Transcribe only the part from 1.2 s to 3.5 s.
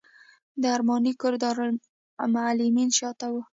کور د دارالمعلمین شاته و.